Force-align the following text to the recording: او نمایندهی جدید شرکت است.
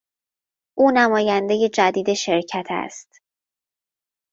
او 0.77 0.91
نمایندهی 0.91 1.69
جدید 1.69 2.13
شرکت 2.13 2.65
است. 2.69 3.21